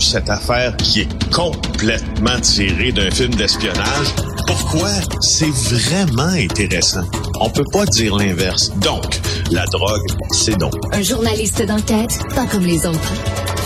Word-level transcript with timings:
cette 0.00 0.30
affaire 0.30 0.76
qui 0.76 1.02
est 1.02 1.32
complètement 1.32 2.38
tirée 2.40 2.92
d'un 2.92 3.10
film 3.10 3.34
d'espionnage. 3.34 4.08
Pourquoi? 4.46 4.90
C'est 5.20 5.50
vraiment 5.50 6.32
intéressant? 6.32 7.04
On 7.40 7.50
peut 7.50 7.64
pas 7.72 7.84
dire 7.86 8.16
l'inverse. 8.16 8.70
Donc, 8.78 9.04
la 9.50 9.64
drogue, 9.66 10.06
c'est 10.32 10.56
donc. 10.56 10.74
Un 10.92 11.02
journaliste 11.02 11.62
d'enquête, 11.62 12.18
pas 12.34 12.46
comme 12.46 12.64
les 12.64 12.86
autres. 12.86 13.12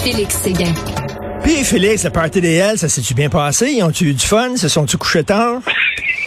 Félix 0.02 0.36
Séguin. 0.36 0.72
Puis 1.42 1.64
Félix, 1.64 2.04
le 2.04 2.10
party 2.10 2.40
des 2.40 2.54
L, 2.54 2.78
ça 2.78 2.88
s'est-tu 2.88 3.14
bien 3.14 3.28
passé? 3.28 3.72
Ils 3.76 3.82
ont-tu 3.82 4.06
eu 4.06 4.14
du 4.14 4.26
fun? 4.26 4.56
Se 4.56 4.68
sont-tu 4.68 4.96
couchés 4.96 5.24
tard? 5.24 5.60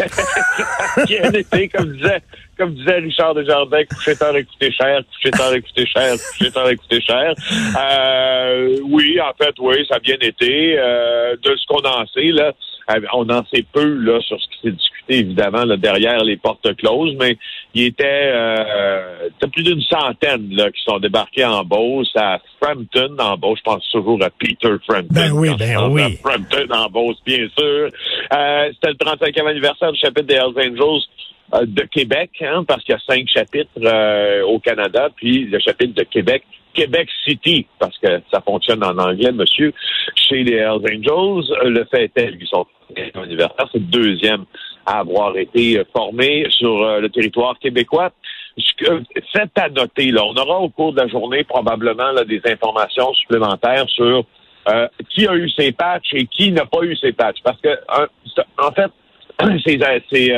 Bien 1.08 1.32
été, 1.32 1.70
comme 1.70 1.94
disait, 1.94 2.22
comme 2.58 2.74
disait 2.74 3.00
Richard 3.00 3.36
Desjardins, 3.36 3.84
coucher 3.86 4.16
tard 4.16 4.36
et 4.36 4.44
coûter 4.44 4.72
cher, 4.72 5.02
coucher 5.14 5.32
tard 5.32 5.54
et 5.54 5.62
coûter 5.62 5.86
cher, 5.86 6.16
coucher 6.38 6.52
tard 6.52 6.70
et 6.70 6.76
coûter 6.76 7.02
cher. 7.02 7.34
Euh, 7.78 8.78
oui, 8.84 9.20
en 9.20 9.34
fait, 9.34 9.54
oui, 9.60 9.86
ça 9.88 9.96
a 9.96 10.00
bien 10.00 10.18
été. 10.22 10.78
Euh, 10.78 11.36
de 11.42 11.56
ce 11.56 11.66
qu'on 11.68 11.86
en 11.88 12.06
sait, 12.08 12.32
là, 12.32 12.54
on 13.14 13.30
en 13.30 13.44
sait 13.46 13.66
peu 13.72 13.86
là 13.86 14.20
sur 14.22 14.40
ce 14.40 14.48
qui 14.48 14.60
s'est 14.64 14.72
discuté 14.72 14.94
évidemment 15.20 15.66
là, 15.66 15.78
derrière 15.78 16.24
les 16.24 16.38
portes 16.38 16.76
closes, 16.78 17.16
mais 17.20 17.38
il 17.74 17.86
était 17.86 18.04
euh, 18.06 19.30
plus 19.52 19.64
d'une 19.64 19.82
centaine 19.82 20.50
là 20.52 20.72
qui 20.72 20.82
sont 20.84 21.00
débarqués 21.00 21.46
en 21.46 21.64
Beauce 21.64 22.12
à 22.16 22.40
Frampton 22.62 23.16
en 23.20 23.38
Beauce. 23.38 23.60
Je 23.60 23.64
pense 23.64 23.90
toujours 23.92 24.24
à 24.24 24.30
Peter 24.30 24.76
Frampton. 24.88 25.08
Ben 25.12 25.32
oui, 25.32 25.50
ben 25.58 25.90
oui. 25.90 26.18
Frampton 26.24 26.68
en 26.72 26.90
Beauce, 26.90 27.18
bien 27.26 27.48
sûr. 27.58 27.90
Euh, 28.34 28.72
C'était 28.74 28.90
le 28.90 28.96
35e 28.96 29.48
anniversaire 29.48 29.92
du 29.92 30.00
chapitre 30.00 30.28
des 30.28 30.36
Hells 30.36 30.58
Angels 30.58 31.04
de 31.62 31.84
Québec, 31.84 32.32
hein, 32.42 32.64
parce 32.68 32.84
qu'il 32.84 32.94
y 32.94 32.98
a 32.98 33.02
cinq 33.08 33.28
chapitres 33.28 33.70
euh, 33.84 34.44
au 34.44 34.60
Canada, 34.60 35.10
puis 35.16 35.46
le 35.46 35.60
chapitre 35.60 35.94
de 35.94 36.04
Québec, 36.04 36.44
Québec 36.74 37.08
City, 37.26 37.68
parce 37.78 37.98
que 38.00 38.22
ça 38.32 38.42
fonctionne 38.42 38.84
en 38.84 38.98
anglais, 38.98 39.32
monsieur, 39.32 39.72
chez 40.16 40.44
les 40.44 40.56
Hells 40.56 40.82
Angels. 40.84 41.54
Euh, 41.64 41.70
le 41.70 41.86
fait 41.86 42.12
est 42.16 42.38
qu'ils 42.38 42.48
sont 42.48 42.66
anniversaire, 43.16 43.68
c'est 43.72 43.80
le 43.80 43.86
deuxième 43.86 44.46
à 44.86 45.00
avoir 45.00 45.36
été 45.38 45.82
formé 45.96 46.46
sur 46.50 47.00
le 47.00 47.08
territoire 47.08 47.58
québécois. 47.58 48.12
Faites 49.32 49.58
à 49.58 49.70
noter, 49.70 50.12
là, 50.12 50.24
on 50.26 50.36
aura 50.36 50.60
au 50.60 50.70
cours 50.70 50.94
de 50.94 51.02
la 51.02 51.08
journée 51.08 51.44
probablement 51.44 52.12
là, 52.12 52.24
des 52.24 52.42
informations 52.46 53.14
supplémentaires 53.14 53.86
sur 53.88 54.26
qui 55.10 55.26
a 55.26 55.36
eu 55.36 55.50
ses 55.50 55.72
patchs 55.72 56.14
et 56.14 56.28
qui 56.28 56.52
n'a 56.52 56.66
pas 56.66 56.84
eu 56.84 56.96
ses 56.98 57.14
patchs. 57.14 57.42
Parce 57.44 57.60
que, 57.62 57.70
en 58.58 58.72
fait, 58.74 58.92
c'est 60.12 60.34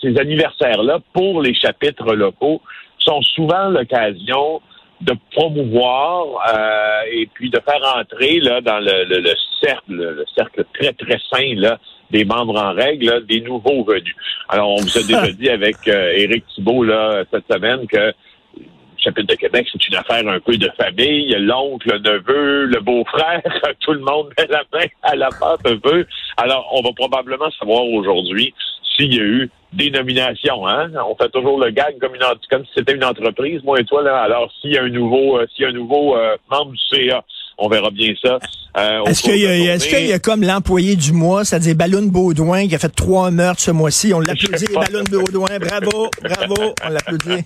ces 0.00 0.18
anniversaires-là, 0.18 1.00
pour 1.12 1.42
les 1.42 1.54
chapitres 1.54 2.14
locaux, 2.14 2.62
sont 2.98 3.22
souvent 3.22 3.68
l'occasion 3.68 4.60
de 5.00 5.14
promouvoir 5.32 6.26
euh, 6.52 7.00
et 7.12 7.28
puis 7.32 7.50
de 7.50 7.60
faire 7.60 7.96
entrer 7.96 8.40
là 8.40 8.60
dans 8.60 8.80
le, 8.80 9.04
le, 9.04 9.34
cercle, 9.62 9.92
le 9.92 10.24
cercle 10.36 10.64
très 10.74 10.92
très 10.92 11.18
sain 11.32 11.54
là 11.54 11.78
des 12.10 12.24
membres 12.24 12.58
en 12.58 12.72
règle, 12.72 13.24
des 13.26 13.40
nouveaux 13.40 13.84
venus. 13.84 14.16
Alors 14.48 14.70
on 14.70 14.80
vous 14.80 14.98
a 14.98 15.02
déjà 15.02 15.30
dit 15.38 15.48
avec 15.48 15.76
euh, 15.86 16.12
Éric 16.16 16.44
Thibault 16.54 16.82
là 16.82 17.22
cette 17.30 17.44
semaine 17.50 17.86
que 17.86 18.12
le 18.56 18.64
chapitre 18.96 19.28
de 19.28 19.38
Québec 19.38 19.68
c'est 19.70 19.86
une 19.86 19.94
affaire 19.94 20.26
un 20.26 20.40
peu 20.40 20.56
de 20.56 20.70
famille, 20.76 21.32
l'oncle, 21.38 21.92
le 21.92 21.98
neveu, 22.00 22.64
le 22.64 22.80
beau-frère, 22.80 23.42
tout 23.80 23.92
le 23.92 24.00
monde 24.00 24.32
met 24.36 24.46
la 24.48 24.64
main 24.72 24.86
à 25.02 25.14
la 25.14 25.28
pâte 25.28 25.60
un 25.64 25.76
peu. 25.76 26.04
Alors 26.36 26.68
on 26.72 26.82
va 26.82 26.90
probablement 26.92 27.50
savoir 27.52 27.84
aujourd'hui 27.84 28.52
s'il 28.96 29.14
y 29.14 29.20
a 29.20 29.22
eu 29.22 29.50
des 29.72 29.90
nominations, 29.90 30.66
hein? 30.66 30.90
On 31.06 31.14
fait 31.14 31.28
toujours 31.28 31.58
le 31.58 31.70
gag 31.70 31.98
comme, 31.98 32.14
une, 32.14 32.22
comme 32.50 32.64
si 32.64 32.70
c'était 32.74 32.94
une 32.94 33.04
entreprise, 33.04 33.62
moi 33.62 33.80
et 33.80 33.84
toi, 33.84 34.02
là. 34.02 34.20
Alors, 34.22 34.50
s'il 34.60 34.72
y 34.72 34.78
a 34.78 34.82
un 34.82 34.88
nouveau, 34.88 35.38
euh, 35.38 35.46
s'il 35.52 35.64
y 35.64 35.66
a 35.66 35.68
un 35.68 35.72
nouveau 35.72 36.16
euh, 36.16 36.36
membre 36.50 36.72
du 36.72 36.78
CA, 36.90 37.24
on 37.58 37.68
verra 37.68 37.90
bien 37.90 38.14
ça. 38.22 38.38
Euh, 38.76 39.04
est-ce 39.04 39.22
qu'il 39.22 39.36
y, 39.36 39.44
est 39.44 40.06
y, 40.06 40.12
a 40.12 40.18
comme 40.18 40.42
l'employé 40.42 40.94
du 40.94 41.12
mois, 41.12 41.44
c'est-à-dire 41.44 41.74
Ballon 41.74 42.06
Baudouin, 42.06 42.68
qui 42.68 42.74
a 42.74 42.78
fait 42.78 42.94
trois 42.94 43.30
meurtres 43.30 43.60
ce 43.60 43.72
mois-ci? 43.72 44.14
On 44.14 44.20
l'applaudit, 44.20 44.66
Ballon 44.72 45.04
Baudouin. 45.10 45.58
Bravo, 45.58 46.08
bravo, 46.22 46.74
on 46.84 46.88
l'applaudit. 46.88 47.44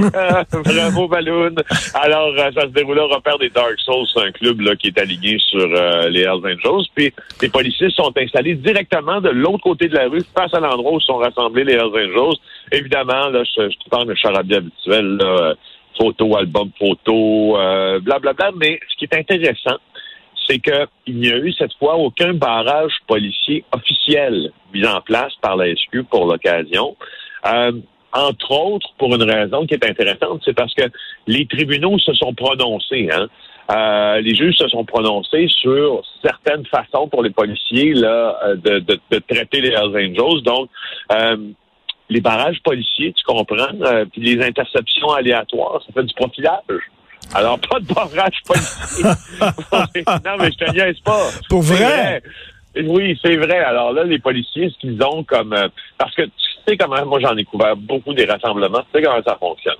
bravo, 0.64 1.08
Ballon. 1.08 1.54
Alors, 1.94 2.32
euh, 2.36 2.50
ça 2.54 2.62
se 2.62 2.66
déroule 2.66 2.98
au 2.98 3.08
repère 3.08 3.38
des 3.38 3.48
Dark 3.48 3.78
Souls, 3.78 4.06
un 4.16 4.32
club 4.32 4.60
là, 4.60 4.76
qui 4.76 4.88
est 4.88 4.98
aligné 4.98 5.38
sur 5.38 5.64
euh, 5.64 6.10
les 6.10 6.22
Hells 6.22 6.44
Angels. 6.44 6.86
Puis, 6.94 7.14
les 7.40 7.48
policiers 7.48 7.90
sont 7.90 8.12
installés 8.18 8.56
directement 8.56 9.22
de 9.22 9.30
l'autre 9.30 9.62
côté 9.62 9.88
de 9.88 9.94
la 9.94 10.08
rue, 10.08 10.22
face 10.36 10.52
à 10.52 10.60
l'endroit 10.60 10.92
où 10.92 11.00
sont 11.00 11.16
rassemblés 11.16 11.64
les 11.64 11.74
Hells 11.74 11.86
Angels. 11.86 12.36
Évidemment, 12.72 13.28
là, 13.30 13.42
je, 13.44 13.70
je 13.70 13.90
parle 13.90 14.08
de 14.08 14.14
charabia 14.14 14.58
habituel, 14.58 15.16
là, 15.16 15.54
photo, 15.96 16.36
album 16.36 16.70
photo, 16.78 17.56
euh, 17.58 18.00
blablabla. 18.00 18.52
Mais 18.56 18.78
ce 18.88 18.96
qui 18.96 19.04
est 19.04 19.18
intéressant, 19.18 19.78
c'est 20.46 20.58
qu'il 20.58 21.18
n'y 21.18 21.30
a 21.30 21.38
eu 21.38 21.52
cette 21.52 21.74
fois 21.74 21.96
aucun 21.96 22.34
barrage 22.34 22.92
policier 23.06 23.64
officiel 23.72 24.52
mis 24.72 24.86
en 24.86 25.00
place 25.00 25.32
par 25.40 25.56
la 25.56 25.74
SQ 25.74 26.04
pour 26.10 26.26
l'occasion. 26.26 26.96
Euh, 27.46 27.72
entre 28.12 28.50
autres, 28.50 28.88
pour 28.98 29.14
une 29.14 29.24
raison 29.24 29.66
qui 29.66 29.74
est 29.74 29.84
intéressante, 29.84 30.40
c'est 30.44 30.54
parce 30.54 30.72
que 30.74 30.84
les 31.26 31.46
tribunaux 31.46 31.98
se 31.98 32.14
sont 32.14 32.32
prononcés. 32.32 33.08
Hein? 33.12 33.28
Euh, 33.70 34.20
les 34.20 34.34
juges 34.34 34.56
se 34.56 34.68
sont 34.68 34.84
prononcés 34.84 35.48
sur 35.48 36.02
certaines 36.22 36.64
façons 36.66 37.08
pour 37.08 37.22
les 37.22 37.30
policiers 37.30 37.94
là, 37.94 38.54
de, 38.54 38.78
de, 38.78 38.98
de 39.10 39.18
traiter 39.18 39.60
les 39.60 39.70
Hells 39.70 39.96
Angels. 39.96 40.42
Donc, 40.44 40.70
euh, 41.12 41.36
les 42.08 42.20
barrages 42.20 42.60
policiers, 42.62 43.12
tu 43.12 43.24
comprends, 43.24 43.74
euh, 43.82 44.04
puis 44.06 44.20
les 44.20 44.44
interceptions 44.44 45.10
aléatoires, 45.12 45.82
ça 45.86 45.92
fait 45.92 46.04
du 46.04 46.14
profilage. 46.14 46.90
Alors, 47.34 47.58
pas 47.58 47.80
de 47.80 47.86
barrage 47.86 48.40
policier. 48.46 49.04
non, 50.24 50.36
mais 50.38 50.52
je 50.52 50.64
te 50.64 50.70
niaise 50.70 51.00
pas. 51.00 51.28
Pour 51.48 51.62
vrai? 51.62 52.22
Oui, 52.84 53.18
c'est 53.22 53.36
vrai. 53.36 53.58
Alors 53.58 53.92
là, 53.92 54.04
les 54.04 54.18
policiers, 54.18 54.70
ce 54.70 54.78
qu'ils 54.78 55.02
ont 55.02 55.24
comme... 55.24 55.52
Euh, 55.52 55.68
parce 55.98 56.14
que 56.14 56.22
tu 56.22 56.30
sais 56.66 56.76
comment, 56.76 57.04
moi 57.06 57.20
j'en 57.20 57.36
ai 57.36 57.44
couvert 57.44 57.76
beaucoup 57.76 58.12
des 58.12 58.26
rassemblements, 58.26 58.82
tu 58.92 58.98
sais 58.98 59.02
comment 59.02 59.22
ça 59.26 59.36
fonctionne. 59.40 59.74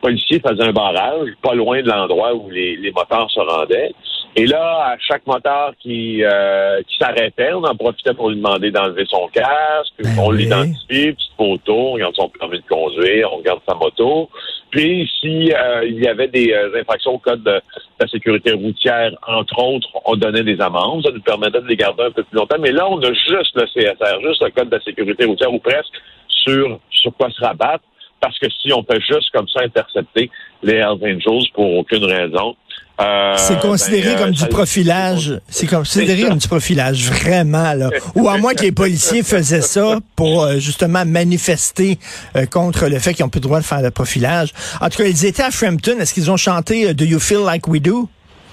Policiers 0.00 0.40
faisaient 0.40 0.64
un 0.64 0.72
barrage 0.72 1.28
pas 1.42 1.54
loin 1.54 1.82
de 1.82 1.88
l'endroit 1.88 2.34
où 2.34 2.50
les, 2.50 2.76
les 2.76 2.90
moteurs 2.92 3.30
se 3.30 3.40
rendaient. 3.40 3.92
Et 4.36 4.46
là, 4.46 4.92
à 4.92 4.96
chaque 4.98 5.26
moteur 5.26 5.72
qui, 5.80 6.22
euh, 6.22 6.80
qui 6.86 6.96
s'arrêtait, 6.98 7.52
on 7.52 7.64
en 7.64 7.74
profitait 7.74 8.14
pour 8.14 8.30
lui 8.30 8.36
demander 8.36 8.70
d'enlever 8.70 9.04
son 9.10 9.26
casque, 9.28 9.92
ben 9.98 10.10
on 10.20 10.30
l'identifie, 10.30 11.12
petite 11.12 11.32
photo, 11.36 11.74
on 11.74 11.92
regarde 11.94 12.14
son 12.14 12.28
permis 12.28 12.58
de 12.58 12.66
conduire, 12.68 13.32
on 13.32 13.38
regarde 13.38 13.60
sa 13.68 13.74
moto. 13.74 14.30
Puis, 14.70 15.10
si 15.20 15.52
euh, 15.52 15.84
il 15.84 16.00
y 16.00 16.06
avait 16.06 16.28
des 16.28 16.52
euh, 16.52 16.80
infractions 16.80 17.14
au 17.14 17.18
code 17.18 17.42
de, 17.42 17.60
la 18.00 18.06
sécurité 18.06 18.52
routière, 18.52 19.10
entre 19.26 19.58
autres, 19.58 19.88
on 20.04 20.14
donnait 20.14 20.44
des 20.44 20.60
amendes. 20.60 21.04
Ça 21.04 21.12
nous 21.12 21.20
permettait 21.20 21.60
de 21.60 21.66
les 21.66 21.76
garder 21.76 22.04
un 22.04 22.10
peu 22.12 22.22
plus 22.22 22.36
longtemps. 22.36 22.56
Mais 22.60 22.70
là, 22.70 22.88
on 22.88 23.00
a 23.00 23.12
juste 23.12 23.56
le 23.56 23.66
CSR, 23.66 24.20
juste 24.22 24.42
le 24.42 24.50
code 24.50 24.70
de 24.70 24.76
la 24.76 24.82
sécurité 24.82 25.24
routière, 25.24 25.52
ou 25.52 25.58
presque, 25.58 25.92
sur, 26.28 26.78
sur 26.90 27.12
quoi 27.16 27.30
se 27.30 27.44
rabattre. 27.44 27.84
Parce 28.20 28.38
que 28.38 28.46
si 28.50 28.72
on 28.72 28.82
fait 28.82 29.00
juste 29.00 29.30
comme 29.32 29.48
ça 29.48 29.60
intercepter 29.62 30.30
les 30.62 30.74
Hells 30.74 30.98
Angels 31.02 31.48
pour 31.54 31.78
aucune 31.78 32.04
raison, 32.04 32.54
euh, 33.00 33.34
c'est 33.38 33.58
considéré 33.60 34.14
ben, 34.14 34.24
comme 34.24 34.30
du 34.32 34.46
profilage. 34.46 35.40
C'est 35.48 35.66
considéré 35.66 36.28
comme 36.28 36.38
du 36.38 36.48
profilage, 36.48 37.10
vraiment, 37.10 37.72
là. 37.72 37.88
Ou 38.14 38.28
à 38.28 38.36
moins 38.36 38.52
que 38.54 38.62
les 38.62 38.72
policiers 38.72 39.22
faisaient 39.22 39.62
ça 39.62 39.98
pour 40.16 40.44
euh, 40.44 40.58
justement 40.58 41.06
manifester 41.06 41.98
euh, 42.36 42.44
contre 42.44 42.88
le 42.88 42.98
fait 42.98 43.14
qu'ils 43.14 43.24
n'ont 43.24 43.30
plus 43.30 43.38
le 43.38 43.44
droit 43.44 43.60
de 43.60 43.64
faire 43.64 43.80
le 43.80 43.90
profilage. 43.90 44.52
En 44.82 44.90
tout 44.90 44.98
cas, 44.98 45.08
ils 45.08 45.24
étaient 45.24 45.42
à 45.42 45.50
Frampton. 45.50 45.96
Est-ce 45.98 46.12
qu'ils 46.12 46.30
ont 46.30 46.36
chanté 46.36 46.92
Do 46.92 47.04
You 47.04 47.20
Feel 47.20 47.40
Like 47.44 47.66
We 47.68 47.80
Do? 47.80 48.08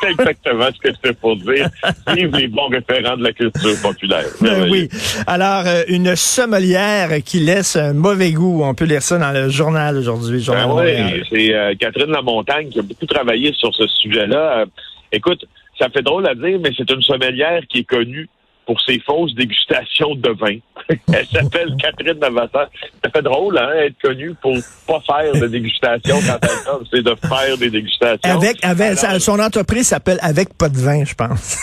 c'est 0.00 0.10
exactement 0.10 0.68
ce 0.74 0.78
que 0.78 0.94
c'était 0.94 1.12
pour 1.14 1.36
dire. 1.36 1.68
Vive 2.14 2.36
les 2.36 2.48
bons 2.48 2.68
référents 2.68 3.16
de 3.16 3.24
la 3.24 3.32
culture 3.32 3.80
populaire. 3.82 4.26
Ben 4.40 4.68
oui. 4.70 4.88
Alors, 5.26 5.64
euh, 5.66 5.82
une 5.88 6.16
sommelière 6.16 7.10
qui 7.24 7.40
laisse 7.40 7.76
un 7.76 7.92
mauvais 7.92 8.32
goût. 8.32 8.62
On 8.62 8.74
peut 8.74 8.84
lire 8.84 9.02
ça 9.02 9.18
dans 9.18 9.32
le 9.32 9.48
journal 9.48 9.96
aujourd'hui. 9.96 10.44
Ben 10.48 10.70
oui, 10.72 11.22
c'est 11.30 11.54
euh, 11.54 11.74
Catherine 11.78 12.10
Lamontagne 12.10 12.68
qui 12.68 12.78
a 12.78 12.82
beaucoup 12.82 13.06
travaillé 13.06 13.52
sur 13.52 13.74
ce 13.74 13.86
sujet-là. 13.86 14.60
Euh, 14.60 14.66
écoute, 15.12 15.44
ça 15.78 15.88
fait 15.88 16.02
drôle 16.02 16.26
à 16.26 16.34
dire, 16.34 16.58
mais 16.62 16.70
c'est 16.76 16.90
une 16.90 17.02
sommelière 17.02 17.62
qui 17.68 17.80
est 17.80 17.84
connue 17.84 18.28
pour 18.66 18.80
ses 18.80 18.98
fausses 19.00 19.34
dégustations 19.34 20.14
de 20.14 20.30
vin. 20.30 20.58
Elle 21.12 21.26
s'appelle 21.26 21.74
Catherine 21.80 22.18
Navassar. 22.18 22.68
Ça 23.02 23.10
fait 23.10 23.22
drôle, 23.22 23.58
hein, 23.58 23.70
être 23.76 23.98
connue 24.02 24.34
pour 24.40 24.56
pas 24.86 25.00
faire 25.00 25.32
de 25.32 25.46
dégustation 25.46 26.16
quand 26.26 26.38
elle 26.42 26.86
c'est 26.92 27.02
de 27.02 27.14
faire 27.26 27.58
des 27.58 27.70
dégustations. 27.70 28.18
Avec, 28.24 28.64
avec 28.64 28.98
son 29.20 29.38
entreprise 29.38 29.88
s'appelle 29.88 30.18
Avec 30.20 30.54
pas 30.54 30.68
de 30.68 30.78
vin, 30.78 31.04
je 31.04 31.14
pense. 31.14 31.58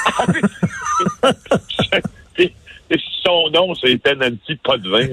son 3.23 3.49
nom, 3.51 3.73
c'était 3.75 4.15
Nancy 4.15 4.55
Pas 4.63 4.77
de 4.77 4.89
vin. 4.89 5.07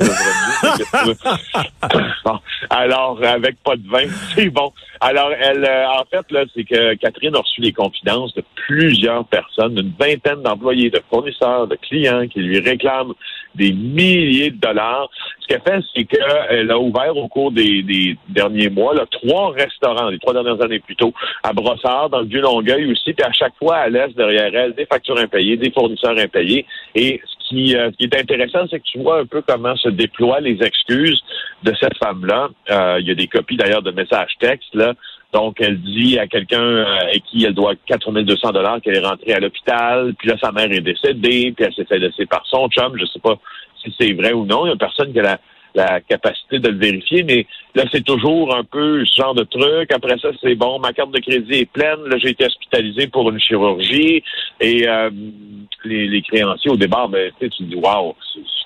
Alors, 2.71 3.21
avec 3.25 3.57
pas 3.63 3.77
de 3.77 3.89
vin, 3.89 4.07
c'est 4.35 4.51
bon. 4.51 4.73
Alors, 5.01 5.31
elle, 5.39 5.65
euh, 5.65 5.87
en 5.89 6.05
fait, 6.11 6.49
c'est 6.55 6.65
que 6.65 6.95
Catherine 6.95 7.35
a 7.37 7.41
reçu 7.41 7.61
les 7.61 7.73
confidences 7.73 8.35
de 8.35 8.43
plusieurs 8.67 9.25
personnes, 9.27 9.79
une 9.79 9.93
vingtaine 9.99 10.43
d'employés, 10.43 10.91
de 10.91 11.01
fournisseurs, 11.09 11.67
de 11.67 11.77
clients 11.77 12.27
qui 12.27 12.41
lui 12.41 12.59
réclament 12.61 13.15
des 13.55 13.73
milliers 13.73 14.51
de 14.51 14.57
dollars. 14.57 15.09
Ce 15.41 15.47
qu'elle 15.47 15.63
fait, 15.63 15.81
c'est 15.95 16.05
qu'elle 16.05 16.71
a 16.71 16.79
ouvert 16.79 17.17
au 17.17 17.29
cours 17.29 17.53
des, 17.53 18.17
derniers 18.29 18.71
mois 18.71 18.95
trois 19.11 19.53
restaurants, 19.53 20.09
les 20.09 20.19
trois 20.19 20.33
dernières 20.33 20.63
années 20.63 20.81
plutôt, 20.81 21.13
à 21.43 21.53
Brossard, 21.53 22.11
dans 22.11 22.21
le 22.21 22.27
Vieux-Longueuil 22.27 22.91
aussi, 22.91 23.13
puis 23.13 23.25
à 23.25 23.33
chaque 23.33 23.55
fois, 23.59 23.87
elle 23.87 23.95
laisse 23.95 24.15
derrière 24.15 24.55
elle 24.55 24.75
des 24.75 24.87
factures 24.87 25.19
impayées, 25.19 25.57
des 25.57 25.71
fournisseurs 25.71 26.19
impayés. 26.19 26.67
Et 26.95 27.21
ce 27.25 27.38
qui, 27.49 27.77
euh, 27.77 27.91
qui 27.99 28.05
est 28.05 28.17
intéressant, 28.17 28.67
c'est 28.71 28.79
que 28.81 28.85
tu 28.85 28.99
vois 28.99 29.21
un 29.21 29.27
peu 29.27 29.43
comment 29.43 29.77
se 29.77 29.89
déploient 29.89 30.41
les 30.41 30.63
excuses 30.63 31.23
de 31.63 31.75
cette 31.81 31.97
femme-là. 31.97 32.49
Euh, 32.71 32.99
il 33.01 33.09
y 33.09 33.11
a 33.11 33.15
des 33.15 33.27
copies 33.27 33.57
d'ailleurs 33.57 33.83
de 33.83 33.91
messages 33.91 34.33
textes, 34.41 34.75
là, 34.75 34.95
donc, 35.33 35.61
elle 35.61 35.79
dit 35.81 36.19
à 36.19 36.27
quelqu'un 36.27 36.63
euh, 36.63 37.13
à 37.15 37.19
qui 37.19 37.45
elle 37.45 37.53
doit 37.53 37.75
4200 37.87 38.53
dollars 38.53 38.81
qu'elle 38.81 38.97
est 38.97 39.07
rentrée 39.07 39.35
à 39.35 39.41
l'hôpital, 39.41 40.15
puis 40.19 40.29
là, 40.29 40.37
sa 40.41 40.53
mère 40.53 40.73
est 40.73 40.81
décédée, 40.81 41.53
puis 41.55 41.67
elle 41.67 41.75
s'est 41.75 41.85
fait 41.85 41.99
laisser 41.99 42.25
par 42.25 42.47
son 42.47 42.69
chum. 42.69 42.97
Je 42.99 43.05
sais 43.05 43.21
pas 43.21 43.35
si 43.83 43.95
c'est 44.01 44.13
vrai 44.15 44.33
ou 44.33 44.47
non. 44.47 44.65
Il 44.65 44.71
y 44.71 44.73
a 44.73 44.77
personne 44.77 45.13
qui 45.13 45.21
a 45.21 45.39
la, 45.75 46.01
capacité 46.01 46.59
de 46.59 46.69
le 46.69 46.79
vérifier, 46.79 47.23
mais 47.23 47.47
là, 47.75 47.85
c'est 47.93 48.05
toujours 48.05 48.55
un 48.55 48.65
peu 48.65 49.05
ce 49.05 49.23
genre 49.23 49.35
de 49.35 49.45
truc. 49.45 49.93
Après 49.93 50.19
ça, 50.19 50.29
c'est 50.43 50.55
bon, 50.55 50.79
ma 50.79 50.93
carte 50.93 51.11
de 51.13 51.21
crédit 51.21 51.61
est 51.61 51.71
pleine. 51.71 52.05
Là, 52.07 52.17
j'ai 52.19 52.31
été 52.31 52.47
hospitalisé 52.47 53.07
pour 53.09 53.31
une 53.31 53.41
chirurgie. 53.41 54.23
Et 54.61 54.89
euh, 54.89 55.11
les, 55.85 56.09
les, 56.09 56.23
créanciers, 56.23 56.71
au 56.71 56.77
départ, 56.77 57.09
ben, 57.09 57.31
tu 57.41 57.49
te 57.49 57.63
dis, 57.63 57.77
waouh, 57.77 58.15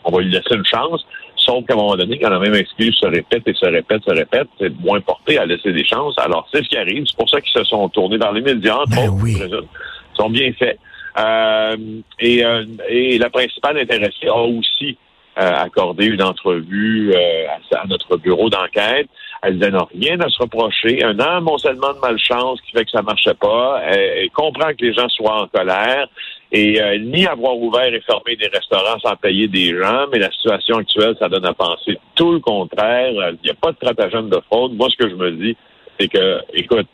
on 0.05 0.11
va 0.11 0.23
lui 0.23 0.31
laisser 0.31 0.55
une 0.55 0.67
chance. 0.67 1.05
Sauf 1.37 1.67
qu'à 1.67 1.75
un 1.75 1.77
moment 1.77 1.97
donné, 1.97 2.19
quand 2.19 2.31
la 2.31 2.39
même 2.39 2.55
excuse 2.55 2.95
se 2.95 3.07
répète 3.07 3.43
et 3.47 3.55
se 3.55 3.67
répète, 3.67 4.03
se 4.05 4.15
répète, 4.15 4.47
c'est 4.61 4.73
moins 4.81 5.01
porté 5.01 5.39
à 5.39 5.47
laisser 5.47 5.73
des 5.73 5.85
chances. 5.85 6.15
Alors, 6.19 6.49
c'est 6.53 6.63
ce 6.63 6.69
qui 6.69 6.77
arrive. 6.77 7.05
C'est 7.07 7.17
pour 7.17 7.29
ça 7.29 7.41
qu'ils 7.41 7.53
se 7.53 7.65
sont 7.65 7.89
tournés 7.89 8.19
dans 8.19 8.31
les 8.31 8.43
médias, 8.43 8.85
ben 8.89 9.09
oui. 9.21 9.37
Ils 9.37 10.17
sont 10.17 10.31
bien 10.31 10.53
faits. 10.53 10.79
Euh, 11.19 11.77
et, 12.21 12.45
euh, 12.45 12.65
et 12.89 13.19
la 13.19 13.29
principale 13.29 13.79
intéressée 13.79 14.29
a 14.29 14.37
aussi 14.37 14.97
accordé 15.37 16.07
une 16.07 16.23
entrevue 16.23 17.13
euh, 17.15 17.47
à, 17.73 17.87
notre 17.87 18.17
bureau 18.17 18.51
d'enquête. 18.51 19.09
Elle 19.43 19.59
disait 19.59 19.71
n'a 19.71 19.87
rien 19.99 20.21
à 20.21 20.29
se 20.29 20.41
reprocher, 20.41 21.03
un 21.03 21.19
amoncellement 21.19 21.95
de 21.95 21.99
malchance 21.99 22.61
qui 22.61 22.73
fait 22.73 22.85
que 22.85 22.91
ça 22.91 23.03
marchait 23.03 23.35
pas. 23.35 23.81
Elle, 23.87 24.31
comprend 24.31 24.69
que 24.71 24.85
les 24.85 24.93
gens 24.93 25.09
soient 25.09 25.43
en 25.43 25.47
colère 25.49 26.07
et 26.53 26.81
euh, 26.81 26.99
ni 26.99 27.27
avoir 27.27 27.57
ouvert 27.57 27.93
et 27.93 28.01
fermé 28.03 28.37
des 28.37 28.49
restaurants 28.49 28.99
sans 29.03 29.17
payer 29.17 29.49
des 29.49 29.71
gens, 29.77 30.07
mais 30.13 30.19
la 30.19 30.31
situation 30.31 30.77
actuelle, 30.77 31.17
ça 31.19 31.29
donne 31.29 31.47
à 31.47 31.55
penser 31.55 31.99
tout 32.15 32.33
le 32.33 32.41
contraire. 32.41 33.11
Il 33.11 33.39
n'y 33.45 33.51
a 33.51 33.55
pas 33.55 33.73
de 33.73 33.77
stratagème 33.77 34.29
de 34.29 34.39
fraude. 34.51 34.75
Moi, 34.75 34.89
ce 34.91 34.97
que 35.03 35.11
je 35.11 35.15
me 35.17 35.33
dis, 35.33 35.57
c'est 35.99 36.09
que, 36.09 36.41
écoute, 36.53 36.87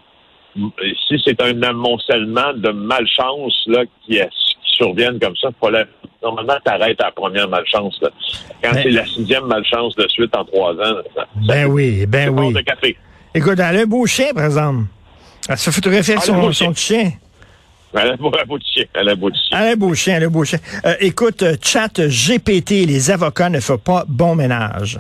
si 1.06 1.20
c'est 1.25 1.41
un 1.43 1.62
amoncellement 1.62 2.52
de 2.55 2.70
malchance 2.70 3.62
là 3.67 3.84
qui, 4.06 4.20
surviennent 4.78 5.19
comme 5.19 5.36
ça, 5.36 5.48
faut 5.60 5.70
normalement 6.22 6.56
t'arrêtes 6.64 7.00
à 7.00 7.06
la 7.06 7.12
première 7.12 7.48
malchance. 7.48 7.98
Là. 8.00 8.08
Quand 8.62 8.72
ben 8.72 8.80
c'est 8.82 8.90
la 8.90 9.06
sixième 9.06 9.46
malchance 9.46 9.94
de 9.96 10.08
suite 10.08 10.34
en 10.34 10.44
trois 10.44 10.72
ans, 10.72 10.96
ça, 11.14 11.26
ben 11.46 11.66
oui, 11.66 12.06
ben 12.06 12.30
oui. 12.30 12.52
De 12.52 12.60
café. 12.60 12.96
Écoute, 13.34 13.58
elle 13.58 13.76
a 13.76 13.80
un 13.80 13.86
beau 13.86 14.06
chien, 14.06 14.32
par 14.34 14.46
exemple. 14.46 14.84
Elle 15.48 15.58
se 15.58 15.70
photographier 15.70 16.14
avec 16.14 16.25
son, 16.25 16.52
son 16.52 16.75
chien. 16.75 17.12
Elle 17.94 18.08
a 18.08 18.12
un 18.12 18.16
beau 18.16 18.30
chien. 18.60 18.84
Elle 18.94 19.08
a 19.08 19.12
un 19.12 19.16
beau 19.16 19.30
chien. 19.30 19.52
Elle 19.52 19.69
a 19.69 19.76
beau 19.76 19.94
chien. 19.94 20.16
Elle 20.16 20.22
a 20.22 20.26
un 20.26 20.30
beau 20.30 20.44
chien. 20.44 20.58
Euh, 20.84 20.94
écoute, 21.00 21.42
euh, 21.42 21.56
chat 21.62 22.00
GPT, 22.00 22.86
les 22.86 23.10
avocats 23.10 23.48
ne 23.48 23.60
font 23.60 23.78
pas 23.78 24.04
bon 24.06 24.34
ménage. 24.34 24.98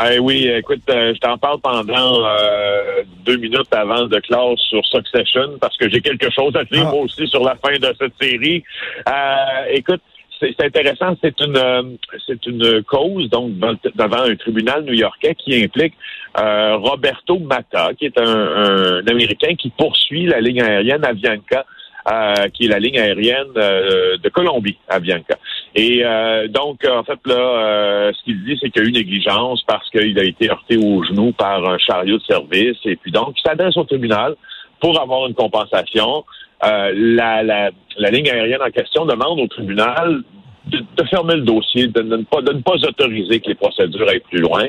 Eh 0.00 0.20
oui, 0.20 0.46
écoute, 0.46 0.82
euh, 0.90 1.12
je 1.12 1.18
t'en 1.18 1.36
parle 1.38 1.60
pendant 1.60 2.24
euh, 2.24 3.02
deux 3.24 3.36
minutes 3.36 3.72
avant 3.72 4.06
de 4.06 4.20
classe 4.20 4.60
sur 4.68 4.84
Succession 4.86 5.58
parce 5.60 5.76
que 5.76 5.88
j'ai 5.90 6.00
quelque 6.00 6.30
chose 6.30 6.54
à 6.54 6.62
dire 6.64 6.84
ah. 6.86 6.90
moi 6.92 7.02
aussi 7.02 7.26
sur 7.26 7.42
la 7.42 7.56
fin 7.56 7.76
de 7.76 7.92
cette 7.98 8.12
série. 8.20 8.62
Euh, 9.08 9.72
écoute, 9.72 10.00
c'est 10.38 10.60
intéressant, 10.62 11.16
c'est 11.20 11.34
une 11.40 11.98
c'est 12.24 12.46
une 12.46 12.84
cause 12.84 13.28
donc 13.28 13.54
devant 13.58 14.22
un 14.22 14.36
tribunal 14.36 14.84
new-yorkais 14.84 15.34
qui 15.34 15.64
implique 15.64 15.94
Roberto 16.36 17.40
Mata, 17.40 17.90
qui 17.98 18.06
est 18.06 18.16
un, 18.20 19.00
un, 19.02 19.06
Américain 19.08 19.56
qui 19.58 19.70
poursuit 19.70 20.26
la 20.26 20.40
ligne 20.40 20.62
aérienne 20.62 21.04
Avianca 21.04 21.66
euh, 22.10 22.48
qui 22.54 22.66
est 22.66 22.68
la 22.68 22.78
ligne 22.78 22.98
aérienne 22.98 23.52
euh, 23.56 24.16
de 24.18 24.28
Colombie 24.28 24.78
à 24.88 25.00
Bianca. 25.00 25.36
Et 25.74 26.02
euh, 26.04 26.48
donc, 26.48 26.84
en 26.86 27.02
fait, 27.04 27.18
là, 27.26 28.12
ce 28.12 28.24
qu'il 28.24 28.42
dit, 28.44 28.58
c'est 28.60 28.70
qu'il 28.70 28.82
y 28.82 28.86
a 28.86 28.88
eu 28.88 28.92
négligence 28.92 29.62
parce 29.66 29.88
qu'il 29.90 30.18
a 30.18 30.24
été 30.24 30.50
heurté 30.50 30.76
au 30.76 31.02
genou 31.04 31.32
par 31.32 31.68
un 31.68 31.78
chariot 31.78 32.18
de 32.18 32.22
service. 32.22 32.78
Et 32.84 32.96
puis 32.96 33.10
donc, 33.10 33.34
il 33.36 33.42
s'adresse 33.46 33.76
au 33.76 33.84
tribunal 33.84 34.36
pour 34.80 35.00
avoir 35.00 35.26
une 35.26 35.34
compensation. 35.34 36.24
la, 36.62 37.42
la, 37.42 37.70
la 37.98 38.10
ligne 38.10 38.30
aérienne 38.30 38.62
en 38.62 38.70
question 38.70 39.04
demande 39.04 39.40
au 39.40 39.46
tribunal 39.48 40.22
de, 40.66 40.78
de 40.96 41.04
fermer 41.08 41.34
le 41.34 41.42
dossier, 41.42 41.88
de, 41.88 42.02
ne 42.02 42.22
pas, 42.24 42.42
de 42.42 42.52
ne 42.52 42.60
pas 42.60 42.74
autoriser 42.74 43.40
que 43.40 43.48
les 43.48 43.54
procédures 43.54 44.08
aillent 44.08 44.20
plus 44.20 44.40
loin. 44.40 44.66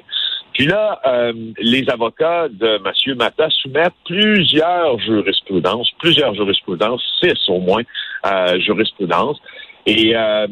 Puis 0.54 0.66
là, 0.66 1.00
euh, 1.06 1.34
les 1.60 1.90
avocats 1.90 2.48
de 2.50 2.80
M. 2.86 3.18
Mata 3.18 3.48
soumettent 3.50 3.94
plusieurs 4.06 5.00
jurisprudences, 5.00 5.90
plusieurs 6.00 6.34
jurisprudences, 6.34 7.02
six 7.22 7.38
au 7.48 7.60
moins 7.60 7.84
euh, 8.26 8.60
jurisprudences, 8.60 9.38
et 9.86 10.16
euh, 10.16 10.48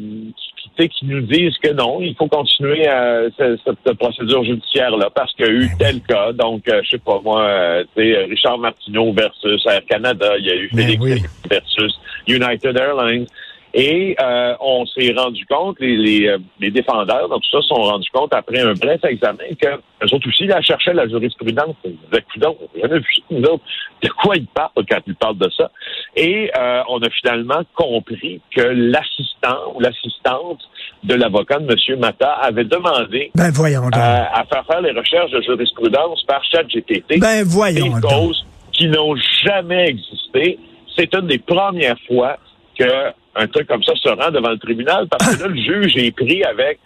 qui, 0.76 0.88
qui 0.88 1.06
nous 1.06 1.20
disent 1.22 1.56
que 1.62 1.72
non, 1.72 2.00
il 2.00 2.14
faut 2.14 2.28
continuer 2.28 2.88
euh, 2.88 3.28
cette, 3.36 3.98
procédure 3.98 4.44
judiciaire-là 4.44 5.10
parce 5.14 5.32
qu'il 5.34 5.46
y 5.46 5.48
a 5.48 5.52
eu 5.52 5.68
tel 5.78 6.00
cas. 6.00 6.32
Donc, 6.32 6.62
je 6.66 6.88
sais 6.88 6.98
pas 6.98 7.20
moi, 7.22 7.82
Richard 7.96 8.58
Martineau 8.58 9.12
versus 9.12 9.66
Air 9.66 9.84
Canada, 9.86 10.38
il 10.38 10.46
y 10.46 10.50
a 10.50 10.56
eu 10.56 10.70
ben 10.72 10.86
Félix 10.86 11.28
versus 11.50 11.98
United 12.26 12.76
Airlines. 12.76 13.26
Et 13.74 14.16
euh, 14.20 14.54
on 14.60 14.86
s'est 14.86 15.12
rendu 15.14 15.44
compte, 15.46 15.78
les, 15.78 15.96
les, 15.96 16.28
euh, 16.28 16.38
les, 16.58 16.70
défendeurs 16.70 17.28
dans 17.28 17.38
tout 17.38 17.50
ça 17.50 17.60
se 17.60 17.68
sont 17.68 17.74
rendus 17.82 18.08
compte 18.12 18.32
après 18.32 18.60
un 18.60 18.72
bref 18.72 19.00
examen 19.04 19.44
que 19.60 19.68
eux 19.68 20.14
autres 20.14 20.28
aussi, 20.28 20.46
là, 20.46 20.60
cherchaient 20.62 20.94
la 20.94 21.06
jurisprudence. 21.06 21.76
Ils 21.84 21.96
disaient, 22.10 22.24
jamais 22.80 22.98
vu 22.98 23.06
nous 23.30 23.42
autres, 23.42 23.64
de 24.02 24.08
quoi 24.08 24.36
ils 24.36 24.46
parlent 24.46 24.70
quand 24.88 25.00
ils 25.06 25.14
parlent 25.16 25.36
de 25.36 25.50
ça? 25.54 25.70
Et 26.16 26.50
euh, 26.58 26.82
on 26.88 26.98
a 27.00 27.10
finalement 27.10 27.62
compris 27.74 28.40
que 28.56 28.62
l'assistant 28.62 29.74
ou 29.74 29.80
l'assistante 29.80 30.60
de 31.04 31.14
l'avocat 31.14 31.58
de 31.58 31.70
M. 31.70 31.98
Mata 32.00 32.32
avait 32.32 32.64
demandé 32.64 33.30
ben, 33.34 33.50
voyons 33.52 33.88
à 33.92 34.44
faire 34.50 34.64
faire 34.66 34.80
les 34.80 34.92
recherches 34.92 35.30
de 35.30 35.42
jurisprudence 35.42 36.22
par 36.24 36.42
ChatGPT. 36.44 37.20
Ben 37.20 37.44
voyons 37.44 37.94
des 37.94 38.00
causes 38.00 38.46
qui 38.72 38.88
n'ont 38.88 39.14
jamais 39.44 39.88
existé. 39.90 40.58
C'est 40.96 41.14
une 41.14 41.26
des 41.26 41.38
premières 41.38 41.98
fois 42.06 42.38
que 42.78 43.12
un 43.38 43.46
truc 43.46 43.66
comme 43.68 43.82
ça 43.82 43.92
se 43.94 44.08
rend 44.08 44.30
devant 44.30 44.50
le 44.50 44.58
tribunal 44.58 45.06
parce 45.08 45.36
que 45.36 45.42
là, 45.42 45.48
le 45.48 45.56
juge 45.56 45.96
est 45.96 46.10
pris 46.10 46.42
avec 46.44 46.78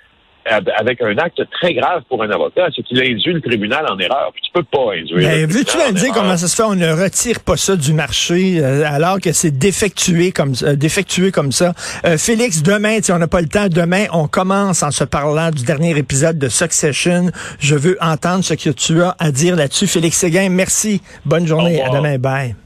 avec 0.45 1.01
un 1.03 1.17
acte 1.19 1.41
très 1.53 1.75
grave 1.75 2.03
pour 2.09 2.23
un 2.23 2.31
avocat, 2.31 2.69
c'est 2.75 2.83
qu'il 2.83 3.01
a 3.01 3.05
induit 3.05 3.33
le 3.33 3.41
tribunal 3.41 3.87
en 3.89 3.99
erreur. 3.99 4.31
Puis 4.33 4.43
tu 4.43 4.51
peux 4.53 4.65
pas 4.65 4.95
induire. 4.95 5.29
Mais 5.29 5.47
veux-tu 5.47 5.77
me 5.77 5.93
dire 5.93 6.13
comment 6.13 6.37
ça 6.37 6.49
se 6.49 6.57
fait? 6.57 6.63
On 6.63 6.75
ne 6.75 6.91
retire 6.93 7.41
pas 7.41 7.57
ça 7.57 7.77
du 7.77 7.93
marché 7.93 8.59
euh, 8.59 8.83
alors 8.85 9.21
que 9.21 9.33
c'est 9.33 9.57
défectué 9.57 10.33
comme 10.33 10.55
euh, 10.63 10.75
défectué 10.75 11.31
comme 11.31 11.53
ça. 11.53 11.75
Euh, 12.05 12.19
Félix, 12.19 12.63
demain, 12.63 12.99
si 13.01 13.13
on 13.13 13.19
n'a 13.19 13.29
pas 13.29 13.41
le 13.41 13.49
temps, 13.49 13.69
demain 13.69 14.07
on 14.13 14.27
commence 14.27 14.83
en 14.83 14.91
se 14.91 15.05
parlant 15.05 15.51
du 15.51 15.65
dernier 15.65 15.97
épisode 15.97 16.39
de 16.39 16.49
Succession. 16.49 17.31
Je 17.61 17.77
veux 17.77 17.97
entendre 18.01 18.45
ce 18.45 18.55
que 18.55 18.71
tu 18.71 19.03
as 19.03 19.15
à 19.19 19.31
dire 19.31 19.57
là-dessus. 19.57 19.87
Félix 19.87 20.19
Séguin, 20.19 20.49
merci. 20.49 21.03
Bonne 21.25 21.47
journée. 21.47 21.83
À 21.83 21.91
demain. 21.91 22.19
Bye. 22.19 22.62